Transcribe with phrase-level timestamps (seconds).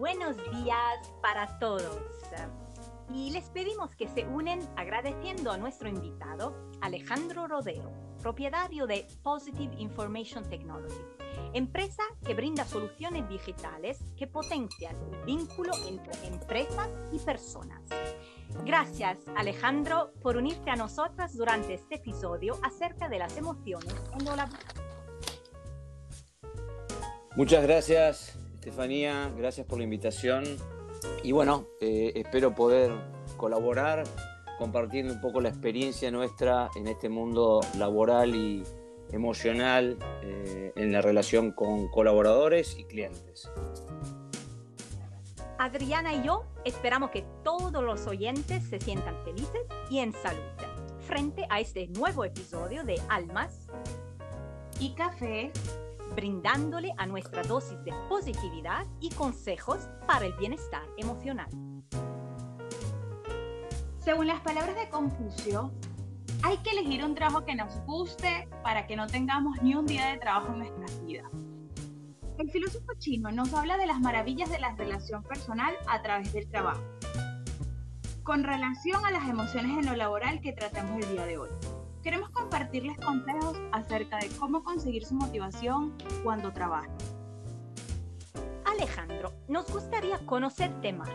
[0.00, 2.00] buenos días para todos.
[3.12, 7.92] Y les pedimos que se unen agradeciendo a nuestro invitado, Alejandro Rodeo,
[8.22, 11.02] propietario de Positive Information Technology,
[11.52, 17.82] empresa que brinda soluciones digitales que potencian el vínculo entre empresas y personas.
[18.64, 24.34] Gracias, Alejandro, por unirte a nosotras durante este episodio acerca de las emociones en lo
[24.34, 24.64] laboral.
[27.36, 29.32] Muchas gracias, Estefanía.
[29.38, 30.44] Gracias por la invitación.
[31.22, 32.92] Y bueno, eh, espero poder
[33.38, 34.04] colaborar
[34.58, 38.62] compartiendo un poco la experiencia nuestra en este mundo laboral y
[39.12, 43.50] emocional eh, en la relación con colaboradores y clientes.
[45.56, 50.42] Adriana y yo esperamos que todos los oyentes se sientan felices y en salud
[51.06, 53.68] frente a este nuevo episodio de Almas
[54.78, 55.50] y Café,
[56.14, 61.48] brindándole a nuestra dosis de positividad y consejos para el bienestar emocional.
[63.98, 65.72] Según las palabras de Confucio,
[66.42, 70.06] hay que elegir un trabajo que nos guste para que no tengamos ni un día
[70.06, 71.30] de trabajo en nuestra vida.
[72.38, 76.48] El filósofo chino nos habla de las maravillas de la relación personal a través del
[76.48, 76.82] trabajo,
[78.22, 81.50] con relación a las emociones en lo laboral que tratamos el día de hoy.
[82.02, 86.96] Queremos compartirles consejos acerca de cómo conseguir su motivación cuando trabajan.
[88.64, 91.10] Alejandro, nos gustaría conocerte más,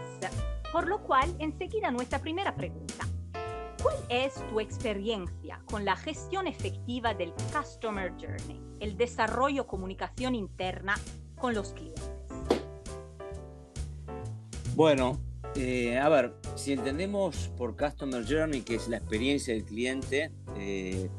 [0.71, 3.07] por lo cual enseguida nuestra primera pregunta.
[3.81, 10.95] ¿Cuál es tu experiencia con la gestión efectiva del Customer Journey, el desarrollo comunicación interna
[11.35, 12.11] con los clientes?
[14.75, 15.17] Bueno,
[15.55, 21.09] eh, a ver, si entendemos por Customer Journey, que es la experiencia del cliente, eh,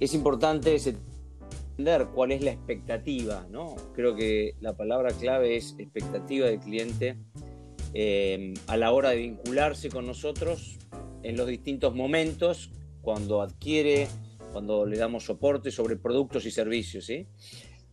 [0.00, 3.76] es importante entender cuál es la expectativa, ¿no?
[3.94, 7.16] Creo que la palabra clave es expectativa del cliente
[7.94, 10.78] eh, a la hora de vincularse con nosotros
[11.22, 14.08] en los distintos momentos, cuando adquiere,
[14.52, 17.26] cuando le damos soporte sobre productos y servicios, ¿sí?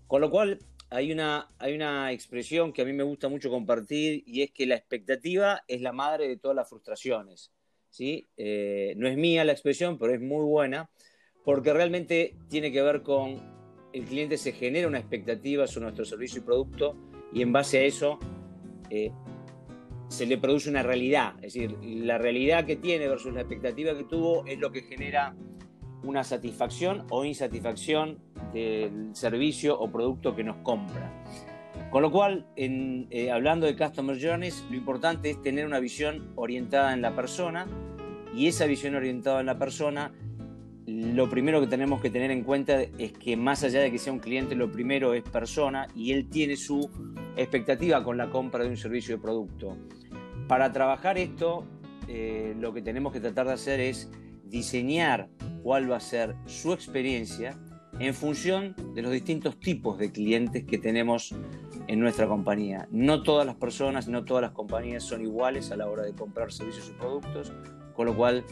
[0.07, 0.59] Con lo cual,
[0.93, 4.67] hay una, hay una expresión que a mí me gusta mucho compartir y es que
[4.67, 7.51] la expectativa es la madre de todas las frustraciones.
[7.89, 8.27] ¿sí?
[8.37, 10.91] Eh, no es mía la expresión, pero es muy buena
[11.43, 13.41] porque realmente tiene que ver con
[13.91, 16.95] el cliente se genera una expectativa sobre nuestro servicio y producto
[17.33, 18.19] y en base a eso
[18.91, 19.11] eh,
[20.09, 21.33] se le produce una realidad.
[21.37, 25.35] Es decir, la realidad que tiene versus la expectativa que tuvo es lo que genera
[26.03, 28.19] una satisfacción o insatisfacción
[28.53, 31.11] del servicio o producto que nos compra.
[31.89, 36.93] Con lo cual, eh, hablando de Customer Journeys, lo importante es tener una visión orientada
[36.93, 37.67] en la persona
[38.35, 40.11] y esa visión orientada en la persona,
[40.87, 44.11] lo primero que tenemos que tener en cuenta es que más allá de que sea
[44.11, 46.89] un cliente, lo primero es persona y él tiene su
[47.37, 49.77] expectativa con la compra de un servicio o producto.
[50.47, 51.65] Para trabajar esto,
[52.07, 54.11] eh, lo que tenemos que tratar de hacer es
[54.53, 55.29] diseñar
[55.63, 57.57] cuál va a ser su experiencia
[57.97, 61.33] en función de los distintos tipos de clientes que tenemos
[61.87, 62.87] en nuestra compañía.
[62.91, 66.53] No todas las personas, no todas las compañías son iguales a la hora de comprar
[66.53, 67.51] servicios y productos,
[67.95, 68.45] con lo cual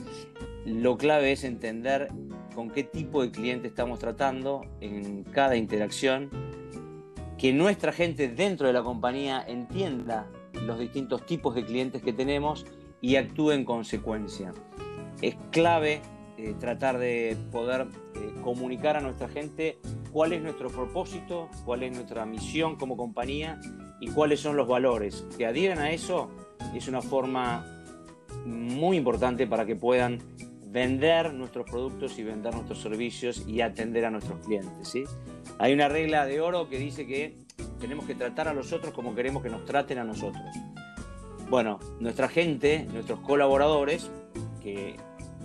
[0.65, 2.07] lo clave es entender
[2.55, 6.31] con qué tipo de cliente estamos tratando en cada interacción,
[7.37, 10.27] que nuestra gente dentro de la compañía entienda
[10.65, 12.65] los distintos tipos de clientes que tenemos
[13.01, 14.51] y actúe en consecuencia.
[15.21, 16.01] Es clave
[16.37, 19.77] eh, tratar de poder eh, comunicar a nuestra gente
[20.11, 23.59] cuál es nuestro propósito, cuál es nuestra misión como compañía
[23.99, 25.25] y cuáles son los valores.
[25.37, 26.29] Que adhieran a eso
[26.75, 27.65] es una forma
[28.45, 30.19] muy importante para que puedan
[30.71, 34.87] vender nuestros productos y vender nuestros servicios y atender a nuestros clientes.
[34.87, 35.03] ¿sí?
[35.59, 37.37] Hay una regla de oro que dice que
[37.79, 40.43] tenemos que tratar a los otros como queremos que nos traten a nosotros.
[41.49, 44.09] Bueno, nuestra gente, nuestros colaboradores,
[44.63, 44.95] que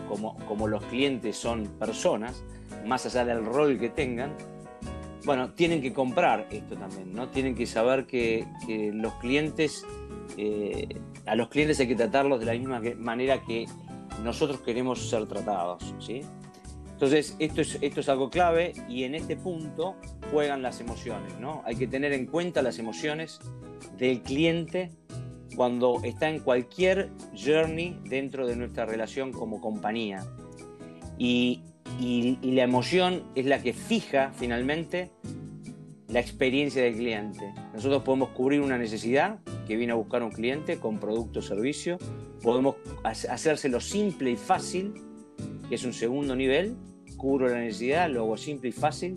[0.09, 2.43] como, los clientes son personas,
[2.87, 4.33] más allá del rol que tengan,
[5.25, 7.29] bueno, tienen que comprar esto también, ¿no?
[7.29, 8.47] Tienen que saber que,
[8.95, 9.85] los clientes,
[10.37, 13.67] eh, a los clientes hay que tratarlos de la misma manera que
[14.23, 16.23] nosotros queremos ser tratados, ¿sí?
[16.93, 19.97] Entonces, esto es, esto es algo clave y en este punto
[20.33, 21.63] juegan las emociones, ¿no?
[21.67, 23.39] Hay que tener en cuenta las emociones
[23.99, 24.93] del cliente
[25.56, 30.25] cuando está en cualquier journey dentro de nuestra relación como compañía.
[31.19, 31.62] Y,
[32.43, 35.11] la emoción es la que fija finalmente
[36.08, 37.55] la experiencia del cliente.
[37.73, 41.97] Nosotros podemos cubrir una necesidad que viene a buscar un cliente con producto o servicio,
[42.43, 44.93] podemos hacérselo simple y fácil,
[45.69, 46.76] que es un segundo nivel,
[47.17, 49.17] cubro la necesidad, lo hago simple y fácil,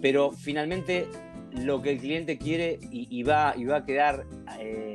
[0.00, 1.08] pero finalmente
[1.52, 4.26] lo que el cliente quiere y, va, y va a quedar
[4.60, 4.94] eh,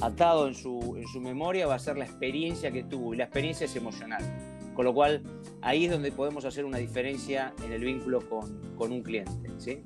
[0.00, 3.24] atado en su, en su memoria, va a ser la experiencia que tuvo y la
[3.24, 4.22] experiencia es emocional.
[4.74, 5.22] Con lo cual,
[5.60, 9.50] ahí es donde podemos hacer una diferencia en el vínculo con, con un cliente.
[9.58, 9.82] ¿sí?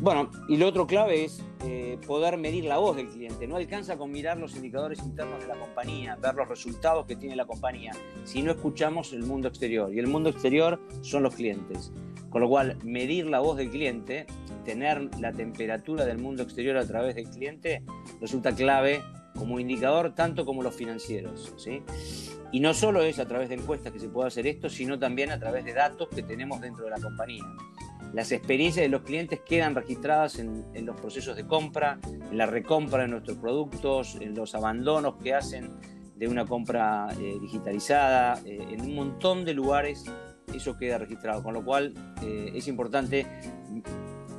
[0.00, 3.46] Bueno, y lo otro clave es eh, poder medir la voz del cliente.
[3.46, 7.34] No alcanza con mirar los indicadores internos de la compañía, ver los resultados que tiene
[7.34, 7.92] la compañía,
[8.24, 9.92] si no escuchamos el mundo exterior.
[9.92, 11.92] Y el mundo exterior son los clientes.
[12.28, 14.26] Con lo cual, medir la voz del cliente,
[14.66, 17.82] tener la temperatura del mundo exterior a través del cliente,
[18.20, 19.02] resulta clave
[19.38, 21.54] como indicador tanto como los financieros.
[22.52, 25.30] Y no solo es a través de encuestas que se puede hacer esto, sino también
[25.30, 27.44] a través de datos que tenemos dentro de la compañía.
[28.12, 33.02] Las experiencias de los clientes quedan registradas en, los procesos de compra, en la recompra
[33.02, 35.72] de nuestros productos, en los abandonos que hacen
[36.14, 40.04] de una compra eh, digitalizada, eh, en un montón de lugares
[40.54, 41.92] eso queda registrado, con lo cual
[42.22, 43.26] eh, es importante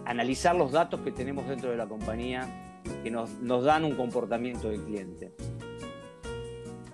[0.05, 4.69] analizar los datos que tenemos dentro de la compañía que nos, nos dan un comportamiento
[4.69, 5.33] del cliente.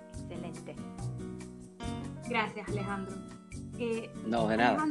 [0.10, 0.76] Excelente.
[2.28, 3.16] Gracias, Alejandro.
[4.28, 4.86] no, de nada.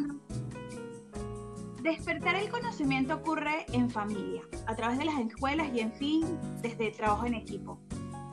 [1.82, 6.87] Despertar el conocimiento ocurre en familia, a través de las escuelas y, en fin, desde
[6.87, 7.81] el trabajo en equipo.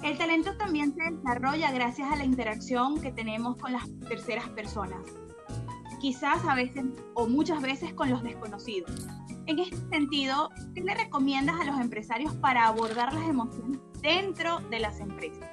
[0.03, 4.99] El talento también se desarrolla gracias a la interacción que tenemos con las terceras personas,
[5.99, 6.85] quizás a veces
[7.15, 9.07] o muchas veces con los desconocidos.
[9.47, 14.79] En este sentido, ¿qué le recomiendas a los empresarios para abordar las emociones dentro de
[14.79, 15.49] las empresas?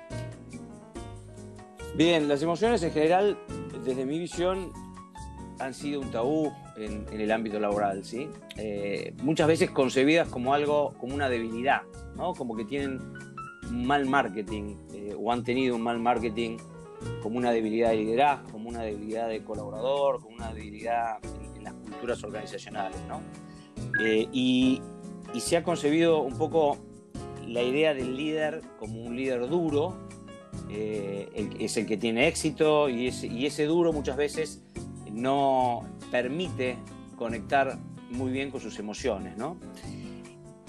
[1.97, 3.39] Bien, las emociones en general,
[3.83, 4.71] desde mi visión,
[5.59, 8.29] han sido un tabú en, el ámbito laboral, ¿sí?
[8.57, 11.83] Eh, muchas veces concebidas como algo, como una debilidad,
[12.17, 12.35] ¿no?
[12.35, 13.01] Como que tienen
[13.69, 16.59] un mal marketing eh, o han tenido un mal marketing
[17.23, 21.19] como una debilidad de liderazgo, como una debilidad de colaborador, como una debilidad
[21.57, 23.21] en, las culturas organizacionales, ¿no?
[24.05, 24.83] Eh, y,
[25.41, 26.79] se ha concebido un poco
[27.47, 29.95] la idea del líder como un líder duro,
[30.71, 34.66] es el que tiene éxito y y ese duro muchas veces
[35.17, 36.79] no permite
[37.17, 37.79] conectar
[38.11, 39.57] muy bien con sus emociones, ¿no?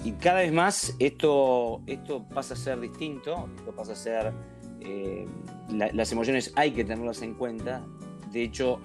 [0.03, 4.33] Y cada vez más esto, esto pasa a ser distinto, esto pasa a ser,
[4.79, 5.25] eh,
[5.69, 7.85] las emociones hay que tenerlas en cuenta,
[8.31, 8.79] de hecho,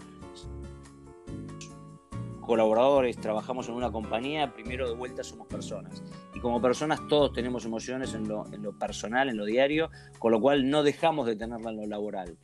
[2.40, 6.02] colaboradores, trabajamos en una compañía, primero de vuelta somos personas.
[6.34, 10.32] Y como personas todos tenemos emociones en lo, en lo personal, en lo diario, con
[10.32, 12.36] lo cual no dejamos de tenerla en lo laboral.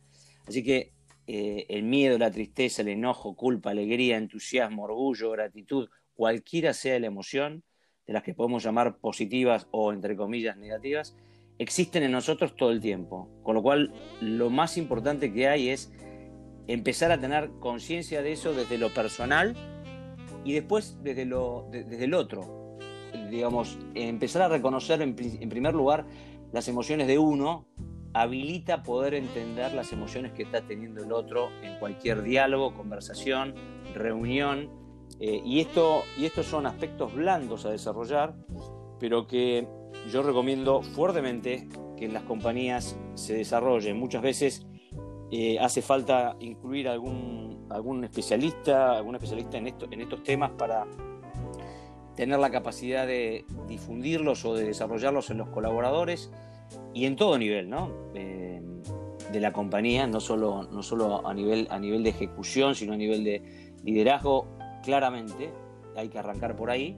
[0.47, 0.93] Así que
[1.31, 7.05] eh, el miedo, la tristeza, el enojo, culpa, alegría, entusiasmo, orgullo, gratitud, cualquiera sea la
[7.05, 7.63] emoción,
[8.07, 11.15] de las que podemos llamar positivas o entre comillas negativas,
[11.59, 13.29] existen en nosotros todo el tiempo.
[13.43, 15.93] Con lo cual, lo más importante que hay es
[16.65, 19.55] empezar a tener conciencia de eso desde lo personal
[20.43, 22.79] y después desde, lo, desde el otro.
[23.29, 26.07] Digamos, empezar a reconocer en primer lugar
[26.51, 27.67] las emociones de uno
[28.13, 33.55] habilita poder entender las emociones que está teniendo el otro en cualquier diálogo, conversación,
[33.93, 34.69] reunión.
[35.19, 38.35] Eh, y, esto, y estos son aspectos blandos a desarrollar,
[38.99, 39.67] pero que
[40.11, 43.97] yo recomiendo fuertemente que en las compañías se desarrollen.
[43.97, 44.65] Muchas veces
[45.31, 50.87] eh, hace falta incluir algún, algún especialista, algún especialista en, esto, en estos temas para
[52.15, 56.31] tener la capacidad de difundirlos o de desarrollarlos en los colaboradores
[56.93, 57.91] y en todo nivel, ¿no?
[58.13, 58.61] Eh,
[59.31, 62.97] de la compañía, no solo, no solo a, nivel, a nivel de ejecución, sino a
[62.97, 64.47] nivel de liderazgo,
[64.83, 65.51] claramente,
[65.95, 66.97] hay que arrancar por ahí.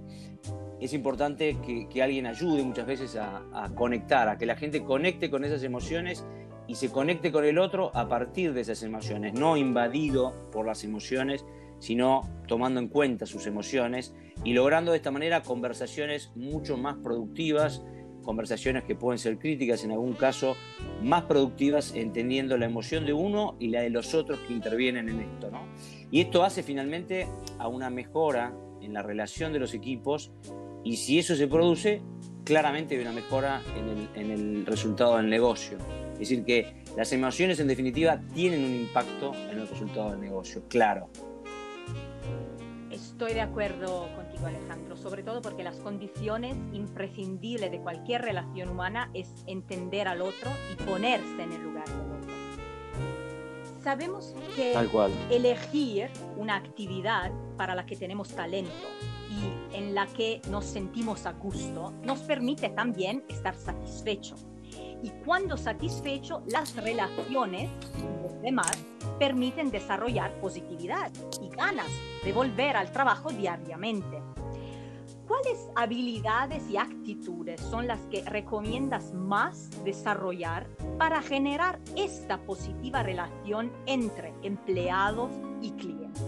[0.80, 5.46] Es importante que, alguien ayude muchas veces a, conectar, a que la gente conecte con
[5.46, 6.26] esas emociones
[6.68, 10.84] y se conecte con el otro a partir de esas emociones, no invadido por las
[10.84, 11.46] emociones,
[11.80, 17.84] sino tomando en cuenta sus emociones y logrando de esta manera conversaciones mucho más productivas,
[18.22, 20.56] conversaciones que pueden ser críticas, en algún caso
[21.02, 25.22] más productivas, entendiendo la emoción de uno y la de los otros que intervienen en
[25.22, 25.52] esto.
[25.52, 25.68] ¿no?
[26.12, 30.32] Y esto hace finalmente a una mejora en la relación de los equipos
[30.84, 32.02] y si eso se produce,
[32.44, 35.78] claramente hay una mejora en el, resultado del negocio.
[36.14, 40.64] Es decir, que las emociones en definitiva tienen un impacto en el resultado del negocio,
[40.68, 41.10] claro.
[42.90, 49.10] Estoy de acuerdo contigo, Alejandro, sobre todo porque las condiciones imprescindibles de cualquier relación humana
[49.14, 52.32] es entender al otro y ponerse en el lugar del otro.
[53.84, 54.74] Sabemos que
[55.32, 58.72] elegir una actividad para la que tenemos talento
[59.30, 64.36] y en la que nos sentimos a gusto nos permite también estar satisfecho.
[65.04, 68.72] Y cuando satisfecho, las relaciones con los demás
[69.18, 71.90] permiten desarrollar positividad y ganas
[72.24, 74.22] de volver al trabajo diariamente.
[75.32, 83.72] ¿Cuáles habilidades y actitudes son las que recomiendas más desarrollar para generar esta positiva relación
[83.86, 86.22] entre empleados y clientes?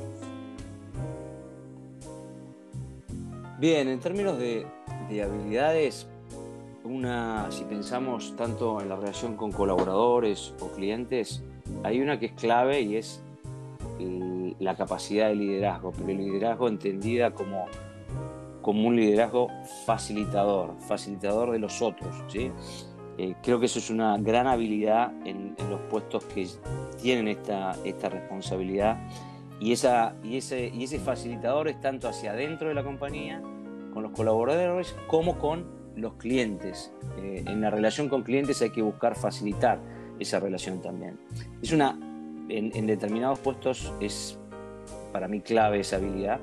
[3.60, 4.66] Bien, en términos de,
[5.22, 6.08] habilidades,
[6.86, 11.44] una, si pensamos tanto en la relación con colaboradores o clientes,
[11.84, 13.22] hay una que es clave y es
[14.60, 17.66] la capacidad de liderazgo, pero el liderazgo entendida como
[18.64, 19.50] como un liderazgo
[19.86, 22.16] facilitador, facilitador de los otros.
[22.28, 22.52] ¿sí?
[23.20, 26.48] Eh, creo que eso es una gran habilidad en, los puestos que
[27.00, 28.98] tienen esta, esta responsabilidad
[29.60, 33.42] y, esa, y, ese, y ese facilitador es tanto hacia adentro de la compañía,
[33.94, 35.66] con los colaboradores, como con
[35.96, 36.92] los clientes.
[37.20, 39.80] Eh, en la relación con clientes hay que buscar facilitar
[40.20, 41.20] esa relación también.
[41.62, 41.92] Es una,
[42.50, 44.40] en, en determinados puestos es
[45.12, 46.40] para mí clave esa habilidad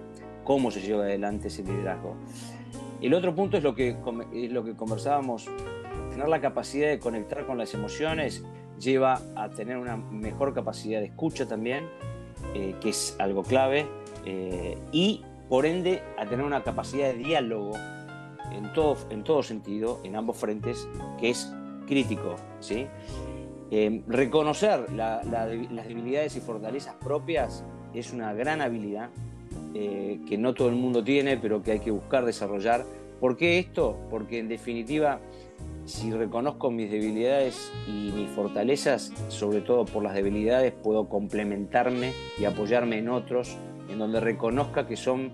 [0.50, 2.16] cómo se lleva adelante ese liderazgo.
[3.00, 3.96] El otro punto es lo que,
[4.34, 5.48] es lo que conversábamos,
[6.10, 8.44] tener la capacidad de conectar con las emociones
[8.80, 11.88] lleva a tener una mejor capacidad de escucha también,
[12.52, 13.86] eh, que es algo clave,
[14.24, 17.70] eh, y por ende a tener una capacidad de diálogo
[18.50, 20.88] en todo, en todo sentido, en ambos frentes,
[21.20, 21.54] que es
[21.86, 22.34] crítico.
[22.58, 22.88] ¿sí?
[23.70, 25.30] Eh, reconocer las
[25.86, 27.64] debilidades y fortalezas propias
[27.94, 29.10] es una gran habilidad
[29.72, 32.84] eh, que no todo el mundo tiene, pero que hay que buscar desarrollar.
[33.20, 33.98] ¿Por qué esto?
[34.10, 35.20] Porque en definitiva,
[35.84, 42.44] si reconozco mis debilidades y mis fortalezas, sobre todo por las debilidades, puedo complementarme y
[42.46, 43.58] apoyarme en otros,
[43.88, 45.32] en donde reconozca que son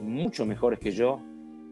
[0.00, 1.20] mucho mejores que yo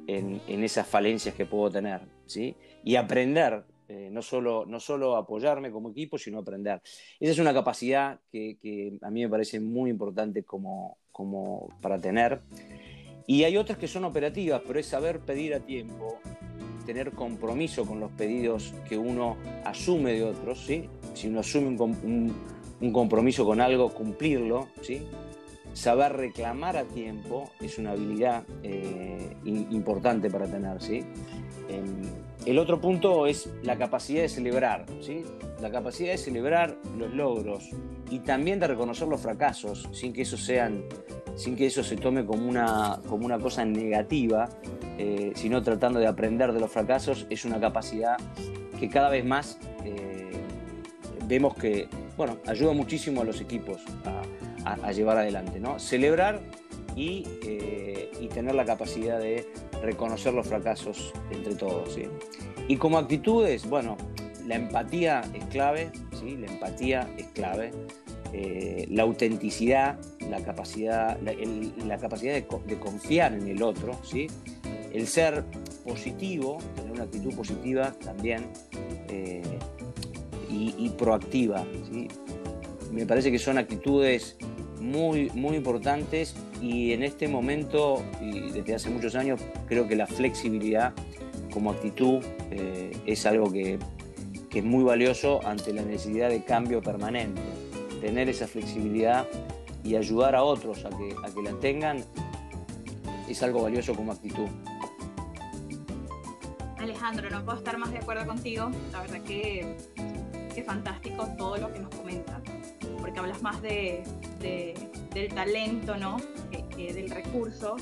[0.06, 2.54] en, esas falencias que puedo tener, ¿sí?
[2.84, 6.80] Y aprender, eh, no, solo, no solo apoyarme como equipo, sino aprender.
[7.18, 11.98] Esa es una capacidad que, que a mí me parece muy importante como, como para
[11.98, 12.42] tener.
[13.26, 16.18] Y hay otras que son operativas, pero es saber pedir a tiempo,
[16.84, 20.90] tener compromiso con los pedidos que uno asume de otros, ¿sí?
[21.14, 22.34] Si uno asume un,
[22.80, 25.06] un, compromiso con algo, cumplirlo, ¿sí?
[25.72, 31.04] Saber reclamar a tiempo es una habilidad eh, importante para tener, ¿sí?
[31.68, 32.02] Em,
[32.46, 35.22] el otro punto es la capacidad de celebrar, ¿sí?
[35.60, 37.70] La capacidad de celebrar los logros
[38.10, 42.46] y también de reconocer los fracasos sin que eso sin que eso se tome como
[42.46, 44.50] una, como una cosa negativa,
[44.98, 48.16] eh, sino tratando de aprender de los fracasos, es una capacidad
[48.78, 50.32] que cada vez más eh,
[51.26, 53.80] vemos que bueno, ayuda muchísimo a los equipos
[54.64, 55.60] a, llevar adelante.
[55.60, 55.78] ¿no?
[55.78, 56.40] Celebrar
[56.96, 59.46] y, eh, y, tener la capacidad de
[59.84, 61.98] reconocer los fracasos entre todos.
[62.68, 63.96] Y como actitudes, bueno,
[64.46, 66.36] la empatía es clave, ¿sí?
[66.36, 67.72] la empatía es clave.
[68.32, 69.96] Eh, la autenticidad,
[70.28, 72.44] la capacidad, la, capacidad de,
[72.78, 74.26] confiar en el otro, ¿sí?
[74.92, 75.44] el ser
[75.84, 78.48] positivo, tener una actitud positiva también
[79.08, 79.40] eh,
[80.50, 81.64] y, proactiva.
[81.92, 82.08] ¿sí?
[82.90, 84.36] Me parece que son actitudes
[84.80, 86.34] muy, muy importantes
[86.64, 90.94] y en este momento, y desde hace muchos años, creo que la flexibilidad
[91.52, 93.78] como actitud eh, es algo que,
[94.48, 97.42] que es muy valioso ante la necesidad de cambio permanente
[98.00, 99.26] tener esa flexibilidad
[99.82, 102.02] y ayudar a otros a que, a que la tengan
[103.28, 104.48] es algo valioso como actitud.
[106.78, 108.70] Alejandro, no puedo estar más de acuerdo contigo.
[108.90, 109.76] La verdad que,
[110.56, 112.40] es fantástico todo lo que nos comentas,
[113.00, 114.02] porque hablas más de,
[115.12, 116.16] del talento, ¿no?
[116.76, 117.76] Del recurso,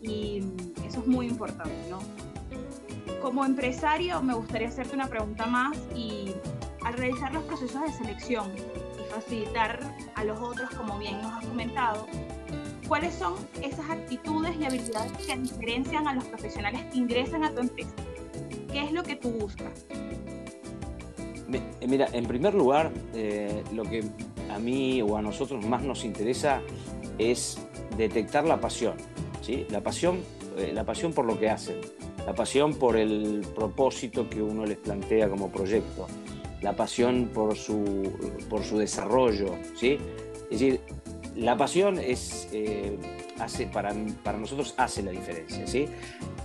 [0.00, 0.42] y
[0.86, 1.98] eso es muy importante, ¿no?
[3.20, 6.32] Como empresario, me gustaría hacerte una pregunta más y
[6.84, 8.50] al realizar los procesos de selección,
[9.10, 9.80] facilitar
[10.14, 12.06] a los otros, como bien nos has comentado,
[12.88, 17.60] ¿cuáles son esas actitudes y habilidades que diferencian a los profesionales que ingresan a tu
[17.60, 17.90] empresa?
[18.72, 19.86] ¿Qué es lo que tú buscas?
[21.52, 24.04] Eh, mira, en primer lugar, eh, lo que
[24.50, 26.62] a mí o a nosotros más nos interesa
[27.18, 27.58] es
[28.00, 28.94] detectar la pasión,
[29.42, 29.66] ¿sí?
[29.70, 30.20] La pasión,
[30.56, 31.76] eh, la pasión por lo que hacen,
[32.26, 36.06] la pasión por el propósito que uno les plantea como proyecto,
[36.62, 38.12] la pasión por su,
[38.48, 39.98] por su desarrollo, ¿sí?
[40.44, 40.80] Es decir,
[41.36, 42.98] la pasión es, eh,
[43.38, 45.86] hace, para, para nosotros hace la diferencia, ¿sí?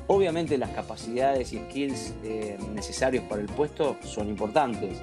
[0.07, 5.01] Obviamente las capacidades y skills eh, necesarios para el puesto son importantes,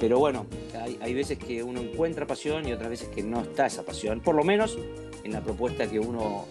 [0.00, 0.46] pero bueno,
[0.82, 4.20] hay, hay, veces que uno encuentra pasión y otras veces que no está esa pasión,
[4.20, 4.78] por lo menos
[5.24, 6.46] en la propuesta que uno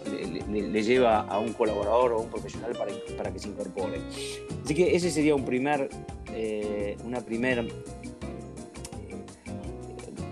[0.50, 4.00] le, lleva a un colaborador o a un profesional para, para, que se incorpore.
[4.64, 5.88] Así que ese sería un primer,
[6.32, 7.68] eh, una primera eh,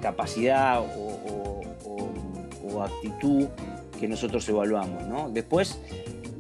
[0.01, 1.21] capacidad o,
[2.83, 3.47] actitud
[4.01, 5.07] que nosotros evaluamos.
[5.07, 5.31] ¿no?
[5.31, 5.79] Después,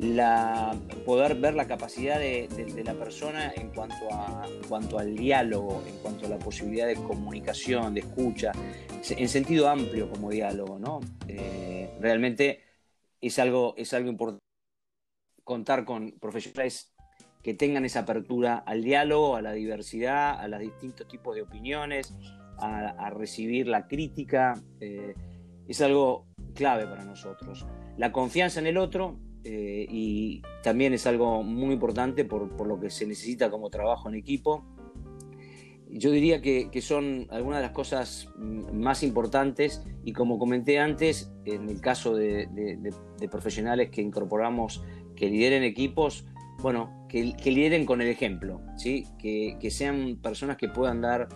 [0.00, 0.74] la,
[1.06, 2.48] poder ver la capacidad de,
[2.84, 7.94] la persona en cuanto, a, cuanto al diálogo, en cuanto a la posibilidad de comunicación,
[7.94, 8.50] de escucha,
[9.08, 11.00] en sentido amplio como diálogo, ¿no?
[11.28, 12.60] Eh, realmente
[13.20, 14.42] es algo, es algo importante
[15.44, 16.92] contar con profesionales
[17.42, 22.14] que tengan esa apertura al diálogo, a la diversidad, a los distintos tipos de opiniones,
[22.58, 24.54] a, recibir la crítica.
[24.80, 25.14] Eh,
[25.66, 27.66] es algo clave para nosotros.
[27.96, 32.90] La confianza en el otro eh, y también es algo muy importante por, lo que
[32.90, 34.64] se necesita como trabajo en equipo.
[35.94, 41.68] Yo diría que, son algunas de las cosas más importantes y como comenté antes, en
[41.68, 42.48] el caso de,
[43.30, 44.82] profesionales que incorporamos
[45.14, 46.26] que lideren equipos,
[46.60, 49.04] bueno, que, lideren con el ejemplo, ¿sí?
[49.18, 51.28] que, sean personas que puedan dar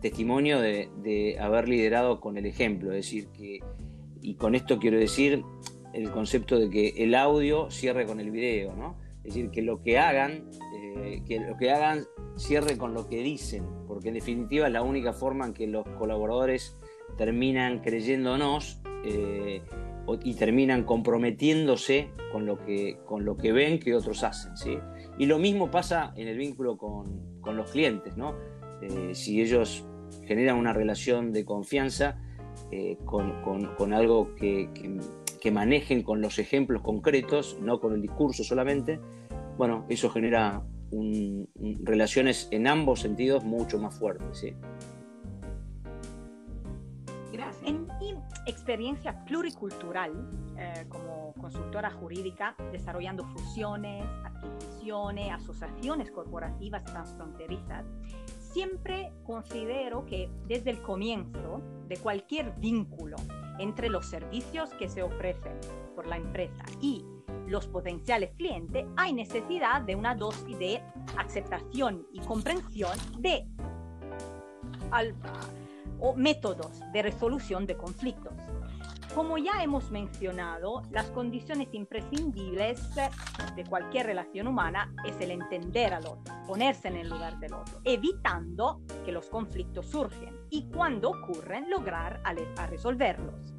[0.00, 3.60] testimonio de, haber liderado con el ejemplo, es decir, que,
[4.20, 5.44] y con esto quiero decir
[5.92, 8.96] el concepto de que el audio cierre con el video, ¿no?
[9.18, 10.83] Es decir, que lo que hagan, eh,
[11.26, 12.04] que lo que hagan
[12.36, 15.86] cierre con lo que dicen, porque en definitiva es la única forma en que los
[15.98, 16.76] colaboradores
[17.16, 19.62] terminan creyéndonos eh,
[20.22, 24.78] y terminan comprometiéndose con lo, que, con lo que ven que otros hacen, ¿sí?
[25.18, 28.34] Y lo mismo pasa en el vínculo con, los clientes, ¿no?
[28.82, 29.84] Eh, si ellos
[30.24, 32.20] generan una relación de confianza
[33.04, 34.68] con, algo que
[35.44, 38.98] que manejen con los ejemplos concretos, no con el discurso solamente,
[39.58, 40.62] bueno, eso genera
[41.82, 44.38] relaciones en ambos sentidos mucho más fuertes.
[44.38, 44.54] ¿sí?
[47.32, 47.68] Gracias.
[47.68, 48.14] En mi
[48.46, 50.12] experiencia pluricultural
[50.56, 57.84] eh, como consultora jurídica, desarrollando fusiones, adquisiciones, asociaciones corporativas transfronterizas,
[58.54, 63.16] siempre considero que desde el comienzo de cualquier vínculo
[63.58, 65.58] entre los servicios que se ofrecen
[65.96, 67.04] por la empresa y
[67.48, 70.80] los potenciales clientes, hay necesidad de una dosis de
[71.18, 73.46] aceptación y comprensión de
[75.98, 78.32] o métodos de resolución de conflictos.
[79.14, 82.82] Como ya hemos mencionado, las condiciones imprescindibles
[83.54, 87.78] de cualquier relación humana es el entender al otro, ponerse en el lugar del otro,
[87.84, 93.54] evitando que los conflictos surgen y cuando ocurren lograr a, resolverlos.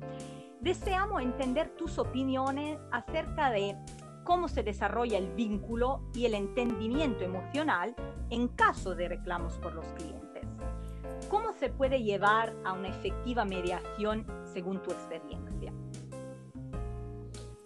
[0.59, 3.77] Deseamos entender tus opiniones acerca de
[4.25, 7.95] cómo se desarrolla el vínculo y el entendimiento emocional
[8.29, 10.24] en caso de reclamos por los clientes.
[11.29, 15.73] ¿Cómo se puede llevar a una efectiva mediación según tu experiencia?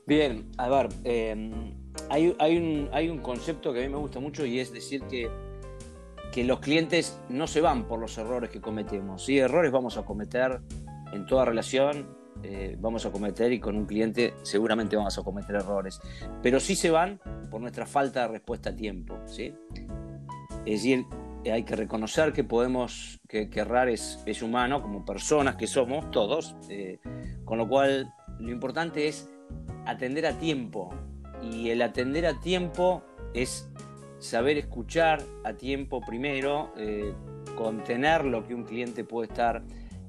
[0.06, 1.76] Bien, a ver, em,
[2.10, 5.30] hay, un, hay, un, concepto que a mí me gusta mucho y es decir que,
[6.32, 9.24] que los clientes no se van por los errores que cometemos.
[9.24, 10.62] Sí, errores vamos a cometer
[11.14, 12.08] en toda relación,
[12.42, 16.00] eh, vamos a cometer y con un cliente seguramente vamos a cometer errores,
[16.42, 17.20] pero sí se van
[17.52, 19.20] por nuestra falta de respuesta a tiempo.
[19.26, 19.54] ¿sí?
[20.66, 21.06] Es decir,
[21.46, 26.56] hay que reconocer que podemos, que, errar es, es, humano, como personas que somos todos,
[26.70, 27.00] eh,
[27.46, 29.30] con lo cual lo importante es
[29.86, 30.90] atender a tiempo.
[31.42, 33.70] Y el atender a tiempo es
[34.20, 37.14] saber escuchar a tiempo primero, eh,
[37.56, 39.64] contener lo que un cliente puede estar,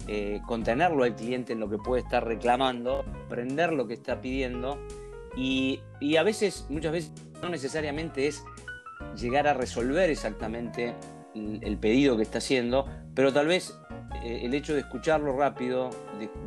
[0.09, 4.79] eh, contenerlo al cliente en lo que puede estar reclamando, aprender lo que está pidiendo.
[5.37, 8.45] Y, y a veces, muchas veces, no necesariamente es
[9.17, 10.95] llegar a resolver exactamente
[11.35, 13.79] el pedido que está haciendo, pero tal vez
[14.23, 15.91] eh, el hecho de escucharlo rápido,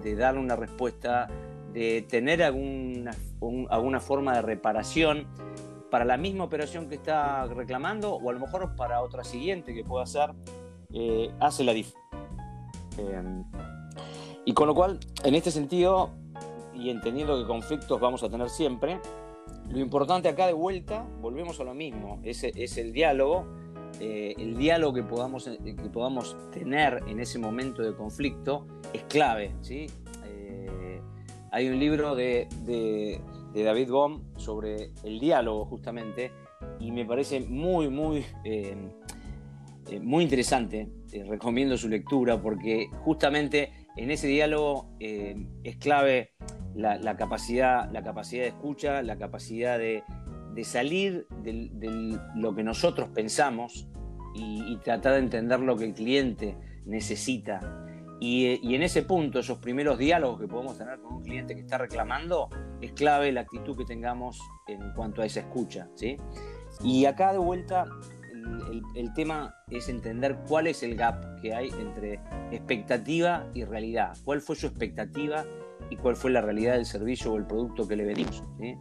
[0.03, 1.29] de, darle una respuesta,
[1.71, 3.11] de tener alguna,
[3.69, 5.27] alguna forma de reparación
[5.89, 9.83] para la misma operación que está reclamando o a lo mejor para otra siguiente que
[9.83, 10.31] pueda hacer,
[10.93, 12.01] eh, hace la diferencia.
[12.97, 13.43] Em,
[14.45, 16.11] y con lo cual, en este sentido,
[16.73, 18.99] y entendiendo que conflictos vamos a tener siempre,
[19.69, 23.45] lo importante acá de vuelta, volvemos a lo mismo, es, es el diálogo,
[24.05, 29.03] eh, el diálogo que podamos, eh, que podamos tener en ese momento de conflicto es
[29.03, 29.55] clave.
[29.61, 29.87] ¿sí?
[30.25, 30.99] Eh,
[31.51, 32.49] hay un libro de,
[33.55, 36.33] David Bohm sobre el diálogo justamente
[36.81, 38.25] y me parece muy, muy,
[40.01, 40.89] muy interesante.
[41.25, 46.31] recomiendo su lectura porque justamente en ese diálogo es clave
[46.75, 50.03] la, capacidad, la capacidad de escucha, la capacidad de,
[50.53, 53.87] de salir de, lo que nosotros pensamos
[54.33, 57.59] y, tratar de entender lo que el cliente necesita.
[58.19, 61.77] Y, en ese punto, esos primeros diálogos que podemos tener con un cliente que está
[61.77, 62.49] reclamando,
[62.81, 65.89] es clave la actitud que tengamos en cuanto a esa escucha.
[65.95, 66.17] ¿sí?
[66.83, 67.85] Y acá de vuelta,
[68.95, 72.19] el, tema es entender cuál es el gap que hay entre
[72.51, 74.17] expectativa y realidad.
[74.23, 75.45] ¿Cuál fue su expectativa
[75.89, 78.43] y cuál fue la realidad del servicio o el producto que le vendimos?
[78.59, 78.75] ¿sí?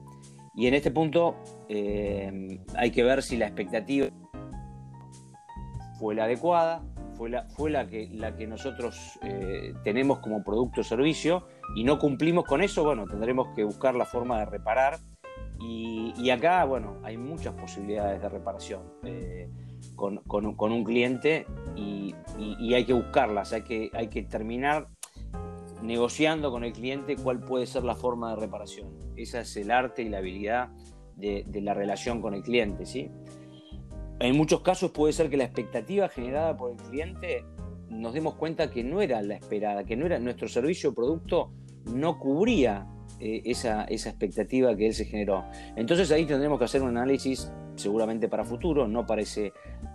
[0.55, 1.37] Y en este punto
[1.69, 4.09] eh, hay que ver si la expectativa
[6.03, 6.83] fue la adecuada,
[7.17, 11.85] fue la, fue la, que, la que nosotros eh, tenemos como producto o servicio y
[11.85, 14.99] no cumplimos con eso, bueno, tendremos que buscar la forma de reparar.
[15.61, 19.49] Y, acá, bueno, hay muchas posibilidades de reparación eh,
[19.95, 22.17] con, un cliente y,
[22.75, 24.89] hay que buscarlas, hay que, hay que terminar
[25.83, 28.89] negociando con el cliente cuál puede ser la forma de reparación.
[29.15, 30.71] Esa es el arte y la habilidad
[31.15, 33.09] de la relación con el cliente, ¿sí?
[34.21, 37.45] En muchos casos puede ser que la expectativa generada por el cliente
[37.89, 41.51] nos demos cuenta que no era la esperada, que no era nuestro servicio o producto
[41.87, 42.87] no cubría
[43.21, 45.45] eh, esa, expectativa que él se generó.
[45.77, 49.23] Entonces ahí tendremos que hacer un análisis seguramente para futuro, no para,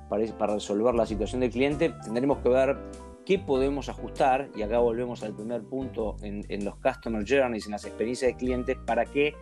[0.09, 2.77] para, resolver la situación del cliente, tendremos que ver
[3.25, 7.73] qué podemos ajustar, y acá volvemos al primer punto en, en los Customer Journeys, en
[7.73, 9.35] las experiencias de clientes, para que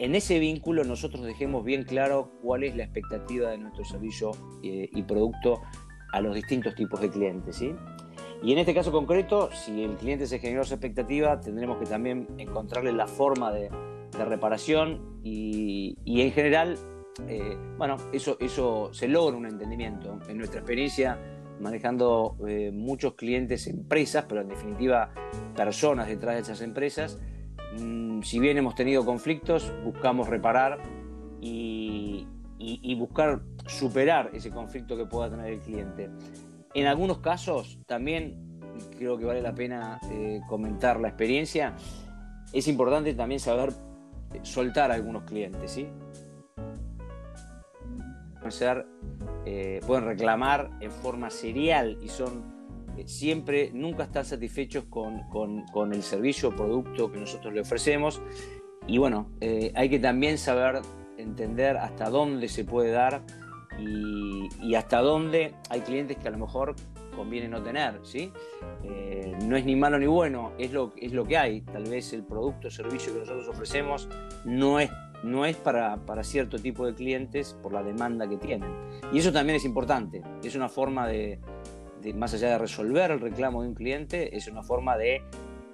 [0.00, 4.32] en ese vínculo nosotros dejemos bien claro cuál es la expectativa de nuestro servicio
[4.62, 5.60] eh, y producto
[6.12, 7.56] a los distintos tipos de clientes.
[7.56, 7.74] ¿sí?
[8.42, 12.26] Y en este caso concreto, si el cliente se generó esa expectativa, tendremos que también
[12.38, 13.70] encontrarle la forma de,
[14.12, 16.76] reparación y, en general,
[17.26, 20.18] eh, bueno, eso, eso se logra un entendimiento.
[20.28, 21.18] En nuestra experiencia,
[21.60, 25.14] manejando eh, muchos clientes, empresas, pero en definitiva
[25.56, 27.18] personas detrás de esas empresas,
[27.78, 30.78] Mm, si bien hemos tenido conflictos, buscamos reparar
[31.40, 32.26] y,
[32.98, 36.10] buscar superar ese conflicto que pueda tener el cliente.
[36.74, 38.60] En algunos casos, también
[38.98, 41.74] creo que vale la pena eh, comentar la experiencia,
[42.52, 43.72] es importante también saber
[44.42, 45.88] soltar a algunos clientes, ¿sí?
[48.34, 48.86] Pueden, ser,
[49.46, 52.59] eh, pueden reclamar en forma serial y son eh,
[53.06, 58.20] siempre, nunca están satisfechos con, el servicio o producto que nosotros le ofrecemos.
[58.86, 60.80] Y bueno, eh, hay que también saber
[61.16, 63.22] entender hasta dónde se puede dar
[63.78, 66.74] y, hasta dónde hay clientes que a lo mejor
[67.16, 68.32] conviene no tener, ¿sí?
[68.82, 71.60] Eh, no es ni malo ni bueno, es lo, es lo que hay.
[71.62, 74.08] Tal vez el producto o servicio que nosotros ofrecemos
[74.44, 74.90] no es,
[75.22, 78.72] no es para, para cierto tipo de clientes por la demanda que tienen.
[79.12, 81.40] Y eso también es importante, es una forma de,
[82.14, 85.22] más allá de resolver el reclamo de un cliente, es una forma de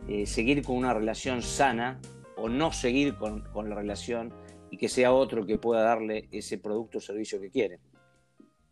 [0.09, 2.01] eh, seguir con una relación sana
[2.37, 4.33] o no seguir con, la relación
[4.71, 7.81] y que sea otro que pueda darle ese producto o servicio que quiere.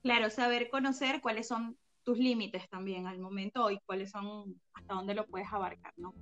[0.03, 5.15] Claro, saber conocer cuáles son tus límites también al momento y cuáles son, hasta dónde
[5.15, 6.15] lo puedes abarcar, ¿no?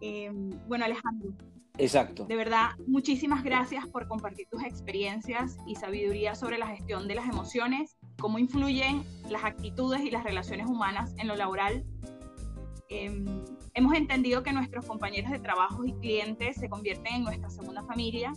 [0.00, 1.32] Em, bueno, Alejandro.
[1.78, 2.26] Exacto.
[2.26, 7.26] De verdad, muchísimas gracias por compartir tus experiencias y sabiduría sobre la gestión de las
[7.26, 11.84] emociones cómo influyen las actitudes y las relaciones humanas en lo laboral.
[12.88, 13.24] Em,
[13.74, 18.32] hemos entendido que nuestros compañeros de trabajo y clientes se convierten en nuestra segunda familia.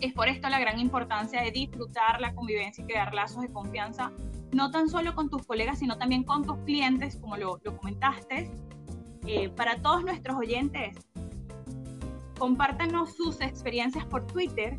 [0.00, 4.12] Es por esto la gran importancia de disfrutar la convivencia y crear lazos de confianza,
[4.52, 8.50] no tan solo con tus colegas, sino también con tus clientes, como lo, lo comentaste.
[9.26, 10.96] Eh, para todos nuestros oyentes,
[12.38, 14.78] compártanos sus experiencias por Twitter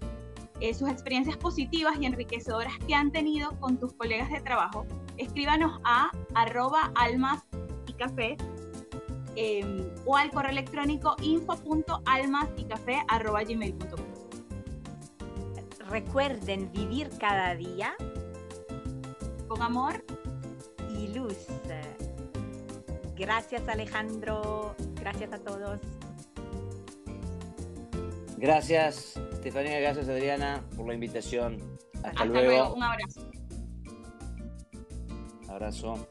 [0.62, 4.86] eh, sus experiencias positivas y enriquecedoras que han tenido con tus colegas de trabajo,
[5.17, 7.41] escríbanos a arroba almas
[7.88, 8.38] y café
[9.36, 14.06] em, o al correo electrónico info.almasycafé.gmail.com
[15.89, 17.95] Recuerden vivir cada día
[19.47, 20.06] con amor
[20.95, 21.47] y luz.
[23.15, 25.80] Gracias Alejandro, gracias a todos.
[28.38, 31.58] Gracias Estefanía, gracias Adriana por la invitación.
[32.04, 32.47] Hasta, luego.
[32.47, 32.73] luego.
[32.75, 33.32] Un abrazo.
[35.49, 36.08] Abrazo.